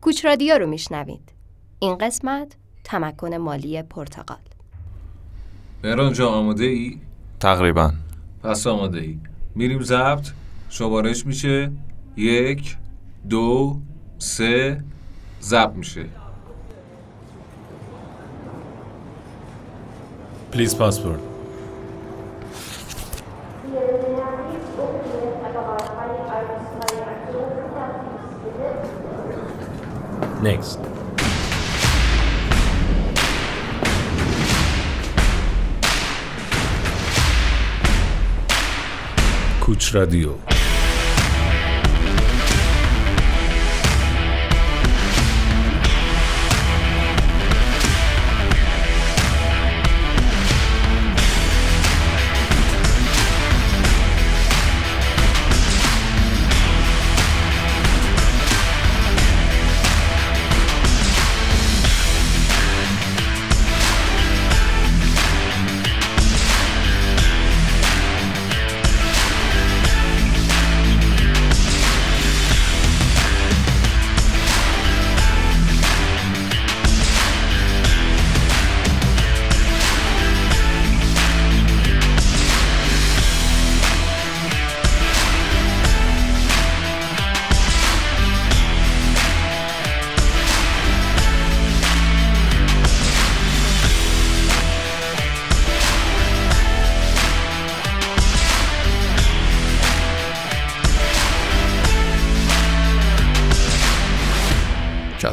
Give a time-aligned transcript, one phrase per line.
[0.00, 1.32] کوچ رادیو رو میشنوید.
[1.78, 4.38] این قسمت تمکن مالی پرتغال.
[5.84, 6.98] مهران جا آماده ای؟
[7.40, 7.92] تقریبا.
[8.42, 9.18] پس آماده ای
[9.54, 10.28] میریم ضبط.
[10.70, 11.72] شمارش میشه.
[12.16, 12.76] یک
[13.28, 13.80] دو
[14.18, 14.84] سه.
[15.42, 16.04] ضبط میشه.
[20.52, 21.20] پلیز پاسپورت.
[30.42, 30.78] Next.
[39.60, 40.34] کوچ رادیو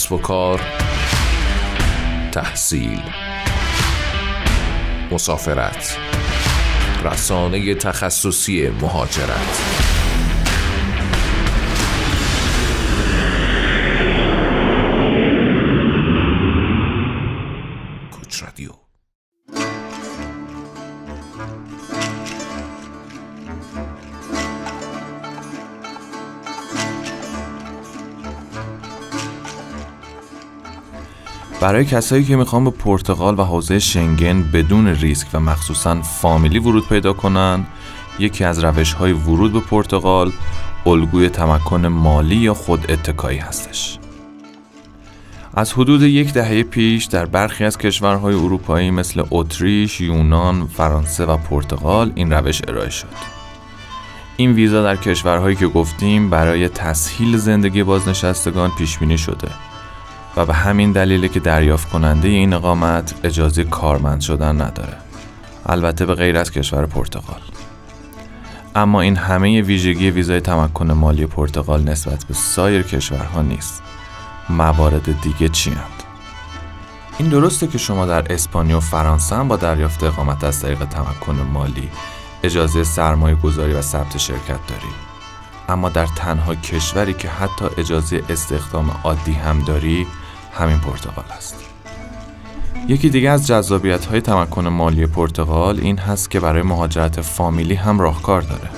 [0.00, 0.60] کسب و کار
[2.32, 3.02] تحصیل
[5.10, 5.98] مسافرت
[7.04, 9.69] رسانه تخصصی مهاجرت.
[31.60, 36.88] برای کسایی که می‌خوان به پرتغال و حوزه شنگن بدون ریسک و مخصوصا فامیلی ورود
[36.88, 37.66] پیدا کنن
[38.18, 40.32] یکی از روش های ورود به پرتغال
[40.86, 43.98] الگوی تمکن مالی یا خود اتکایی هستش
[45.54, 51.36] از حدود یک دهه پیش در برخی از کشورهای اروپایی مثل اتریش، یونان، فرانسه و
[51.36, 53.40] پرتغال این روش ارائه شد.
[54.36, 59.48] این ویزا در کشورهایی که گفتیم برای تسهیل زندگی بازنشستگان پیش بینی شده
[60.36, 64.96] و به همین دلیله که دریافت کننده این اقامت اجازه کارمند شدن نداره.
[65.66, 67.40] البته به غیر از کشور پرتغال.
[68.74, 73.82] اما این همه ویژگی ویزای تمکن مالی پرتغال نسبت به سایر کشورها نیست.
[74.48, 76.02] موارد دیگه چی هند؟
[77.18, 81.48] این درسته که شما در اسپانیا و فرانسه هم با دریافت اقامت از طریق تمکن
[81.52, 81.88] مالی
[82.42, 84.92] اجازه سرمایه گذاری و ثبت شرکت داری.
[85.68, 90.06] اما در تنها کشوری که حتی اجازه استخدام عادی هم داری
[90.52, 91.56] همین پرتغال است.
[92.88, 98.00] یکی دیگه از جذابیت های تمکن مالی پرتغال این هست که برای مهاجرت فامیلی هم
[98.00, 98.70] راهکار داره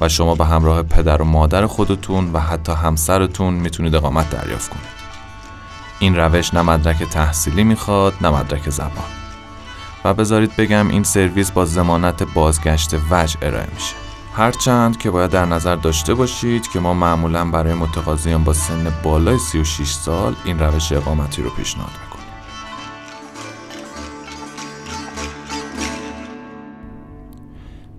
[0.00, 4.94] و شما به همراه پدر و مادر خودتون و حتی همسرتون می‌تونید اقامت دریافت کنید.
[5.98, 8.90] این روش نه مدرک تحصیلی می‌خواد نه مدرک زبان.
[10.04, 14.03] و بذارید بگم این سرویس با زمانت بازگشت وجه ارائه میشه.
[14.36, 19.38] هرچند که باید در نظر داشته باشید که ما معمولا برای متقاضیان با سن بالای
[19.38, 22.26] 36 سال این روش اقامتی رو پیشنهاد می‌کنیم.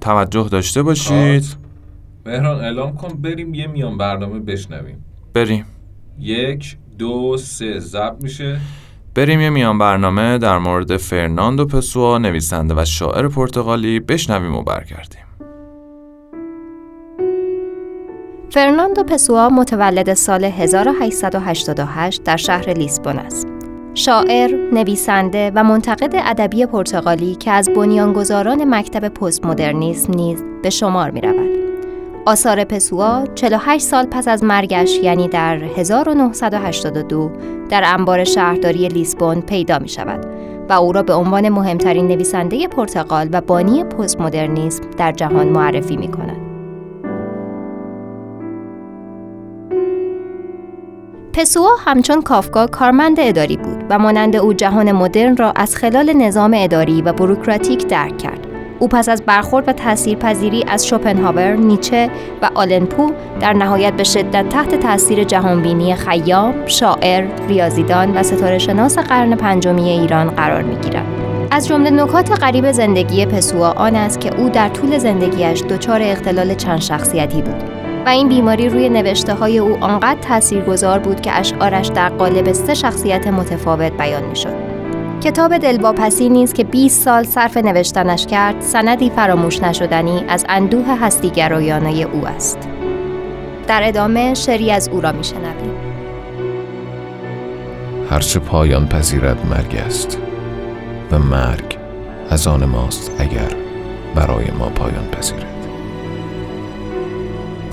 [0.00, 1.56] توجه داشته باشید.
[2.26, 5.04] مهران اعلام کن بریم یه میان برنامه بشنویم.
[5.34, 5.66] بریم.
[6.18, 8.60] یک دو سه ضبط میشه.
[9.14, 15.31] بریم یه میان برنامه در مورد فرناندو پسوا نویسنده و شاعر پرتغالی بشنویم و برگردیم.
[18.52, 23.46] فرناندو پسوا متولد سال 1888 در شهر لیسبون است.
[23.94, 31.10] شاعر، نویسنده و منتقد ادبی پرتغالی که از بنیانگذاران مکتب پست مدرنیسم نیز به شمار
[31.10, 31.50] می رود.
[32.26, 37.30] آثار پسوا 48 سال پس از مرگش یعنی در 1982
[37.70, 40.26] در انبار شهرداری لیسبون پیدا می شود
[40.68, 45.96] و او را به عنوان مهمترین نویسنده پرتغال و بانی پست مدرنیسم در جهان معرفی
[45.96, 46.31] می کند.
[51.34, 56.54] پسوا همچون کافکا کارمند اداری بود و مانند او جهان مدرن را از خلال نظام
[56.56, 58.46] اداری و بروکراتیک درک کرد.
[58.78, 62.10] او پس از برخورد و تاثیرپذیری از شوپنهاور، نیچه
[62.42, 68.98] و آلنپو در نهایت به شدت تحت تاثیر جهانبینی خیام، شاعر، ریاضیدان و ستاره شناس
[68.98, 71.06] قرن پنجمی ایران قرار می‌گیرد.
[71.50, 76.54] از جمله نکات غریب زندگی پسوا آن است که او در طول زندگیش دچار اختلال
[76.54, 81.86] چند شخصیتی بود و این بیماری روی نوشته های او آنقدر تاثیرگذار بود که اشعارش
[81.86, 84.54] در قالب سه شخصیت متفاوت بیان می شد.
[85.20, 91.90] کتاب دلواپسی نیز که 20 سال صرف نوشتنش کرد سندی فراموش نشدنی از اندوه هستیگرایانه
[91.90, 92.68] او است.
[93.66, 95.74] در ادامه شری از او را میشنویم.
[98.10, 100.18] هرچه پایان پذیرد مرگ است
[101.10, 101.78] و مرگ
[102.30, 103.50] از آن ماست اگر
[104.14, 105.46] برای ما پایان پذیرد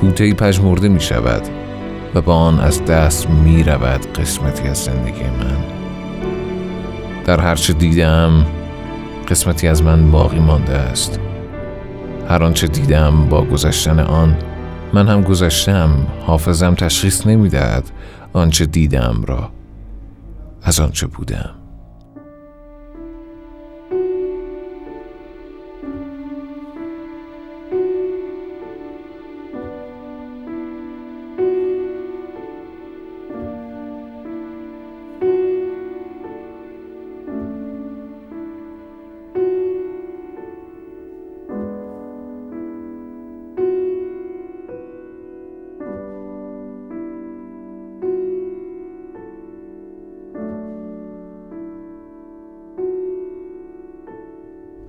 [0.02, 1.42] بوته پژمرده می شود
[2.16, 5.64] و با آن از دست می رود قسمتی از زندگی من.
[7.26, 8.46] در هرچه دیدم
[9.28, 11.20] قسمتی از من باقی مانده است.
[12.30, 14.38] هر آنچه دیدم با گذشتن آن
[14.94, 15.90] من هم گذشتم
[16.26, 17.92] حافظم تشخیص نمی‌دهد
[18.34, 19.50] آنچه دیدم را
[20.64, 21.59] از آنچه بودم.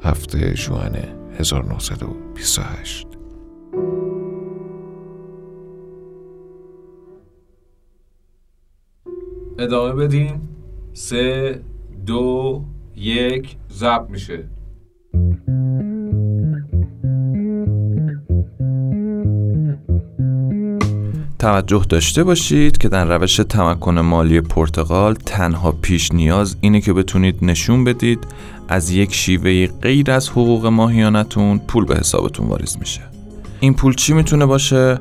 [0.03, 0.97] هفته جوان
[1.39, 3.07] 1928
[9.59, 10.49] ادامه بدیم.
[10.93, 11.61] سه
[12.07, 12.65] دو
[12.97, 14.49] یک ضبط میشه.
[21.41, 27.39] توجه داشته باشید که در روش تمکن مالی پرتغال تنها پیش نیاز اینه که بتونید
[27.43, 28.27] نشون بدید
[28.69, 33.01] از یک شیوه غیر از حقوق ماهیانتون پول به حسابتون واریز میشه
[33.61, 34.99] این پول چی می‌تونه باشه؟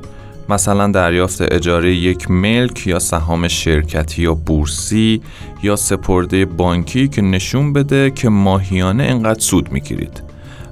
[0.48, 5.20] مثلا دریافت اجاره یک ملک یا سهام شرکتی یا بورسی
[5.62, 10.22] یا سپرده بانکی که نشون بده که ماهیانه انقدر سود می‌گیرید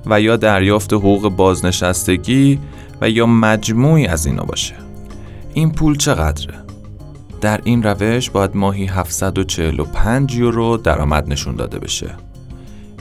[0.07, 2.59] و یا دریافت حقوق بازنشستگی
[3.01, 4.88] و یا مجموعی از اینا باشه
[5.55, 6.55] این پول چقدره؟
[7.41, 12.11] در این روش باید ماهی 745 یورو درآمد نشون داده بشه.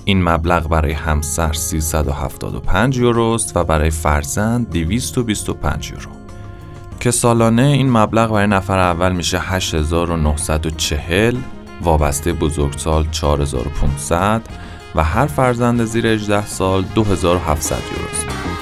[0.05, 6.11] این مبلغ برای همسر 375 یوروست و برای فرزند 225 یورو.
[6.99, 11.35] که سالانه این مبلغ برای نفر اول میشه 8940
[11.81, 14.41] وابسته بزرگسال 4500
[14.95, 18.56] و هر فرزند زیر 18 سال 2700 یوروست.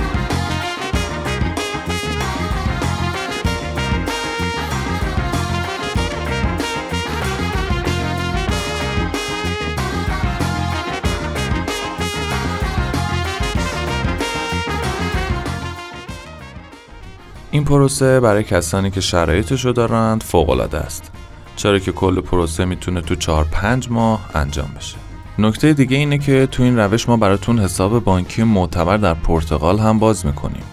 [17.55, 21.11] این پروسه برای کسانی که شرایطش رو دارند فوق است.
[21.55, 24.97] چرا که کل پروسه می‌تونه تو 4 5 ماه انجام بشه.
[25.39, 29.99] نکته دیگه اینه که تو این روش ما براتون حساب بانکی معتبر در پرتغال هم
[29.99, 30.63] باز می‌کنیم.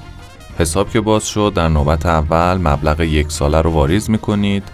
[0.58, 4.64] حساب که باز شد در نوبت اول مبلغ یک ساله رو واریز می‌کنید.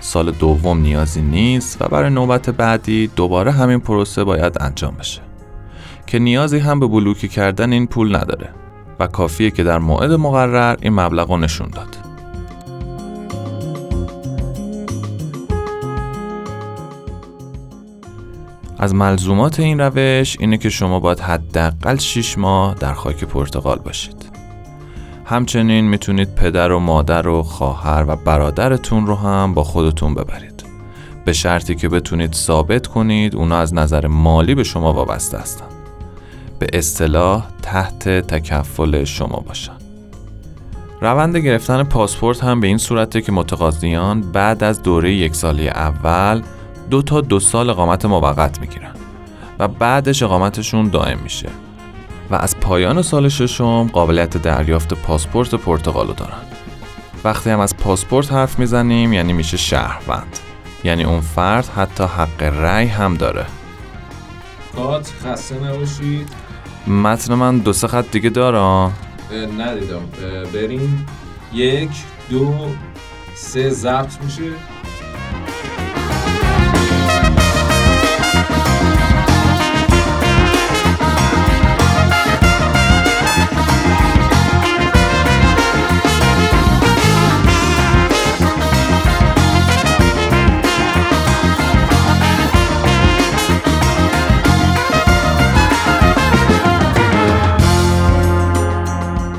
[0.00, 5.20] سال دوم نیازی نیست و برای نوبت بعدی دوباره همین پروسه باید انجام بشه.
[6.06, 8.48] که نیازی هم به بلوکی کردن این پول نداره.
[9.00, 11.96] و کافیه که در موعد مقرر این مبلغ رو نشون داد.
[18.78, 24.28] از ملزومات این روش اینه که شما باید حداقل 6 ماه در خاک پرتغال باشید.
[25.24, 30.64] همچنین می‌تونید پدر و مادر و خواهر و برادرتون رو هم با خودتون ببرید.
[31.24, 35.77] به شرطی که بتونید ثابت کنید اونا از نظر مالی به شما وابسته هستند.
[36.58, 39.72] به اصطلاح تحت تکفل شما باشن.
[41.00, 46.42] روند گرفتن پاسپورت هم به این صورته که متقاضیان بعد از دوره یک سالی اول
[46.90, 48.94] دو تا دو سال اقامت موقت می‌گیرن
[49.58, 51.48] و بعدش اقامتشون دائم میشه
[52.30, 56.38] و از پایان سال ششم قابلیت دریافت پاسپورت پرتغالو دارن.
[57.24, 60.38] وقتی هم از پاسپورت حرف می‌زنیم یعنی میشه شهروند.
[60.84, 63.46] یعنی اون فرد حتی حق رأی هم داره.
[65.24, 66.47] خسته نباشید.
[66.86, 68.92] متن من دو سه خط دیگه دارم
[69.58, 70.00] ندیدم.
[70.54, 71.06] بریم.
[71.52, 71.90] یک
[72.30, 72.54] دو
[73.34, 74.50] سه ضبط میشه.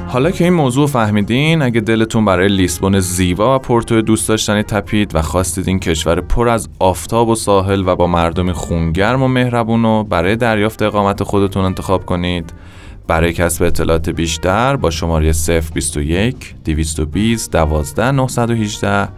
[0.10, 5.16] حالا که این موضوع فهمیدین اگه دلتون برای لیسبون زیبا و پورتو دوست داشتنی تپید
[5.16, 9.84] و خواستید این کشور پر از آفتاب و ساحل و با مردم خونگرم و مهربون
[9.84, 12.54] رو برای دریافت اقامت خودتون انتخاب کنید
[13.08, 15.34] برای کسب اطلاعات بیشتر با شماره
[15.74, 19.10] 021 220 12 918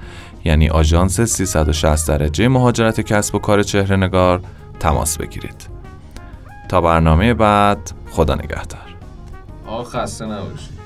[0.45, 4.41] یعنی آژانس 360 درجه مهاجرت کسب و کار چهره نگار
[4.79, 5.67] تماس بگیرید.
[6.69, 8.95] تا برنامه بعد خدا نگهدار.
[9.67, 10.80] آه خسته نباشید.